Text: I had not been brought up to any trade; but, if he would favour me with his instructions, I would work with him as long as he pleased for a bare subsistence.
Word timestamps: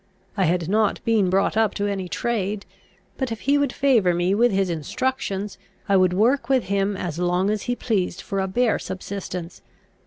I 0.35 0.45
had 0.45 0.67
not 0.67 0.99
been 1.05 1.29
brought 1.29 1.55
up 1.55 1.75
to 1.75 1.85
any 1.85 2.09
trade; 2.09 2.65
but, 3.19 3.31
if 3.31 3.41
he 3.41 3.55
would 3.59 3.71
favour 3.71 4.15
me 4.15 4.33
with 4.33 4.51
his 4.51 4.67
instructions, 4.67 5.59
I 5.87 5.95
would 5.95 6.13
work 6.13 6.49
with 6.49 6.63
him 6.63 6.97
as 6.97 7.19
long 7.19 7.51
as 7.51 7.61
he 7.69 7.75
pleased 7.75 8.19
for 8.21 8.39
a 8.39 8.47
bare 8.47 8.79
subsistence. 8.79 9.61